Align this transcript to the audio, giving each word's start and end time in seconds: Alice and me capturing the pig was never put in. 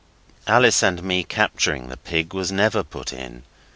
Alice 0.47 0.81
and 0.81 1.03
me 1.03 1.23
capturing 1.23 1.87
the 1.89 1.95
pig 1.95 2.33
was 2.33 2.51
never 2.51 2.83
put 2.83 3.13
in. 3.13 3.43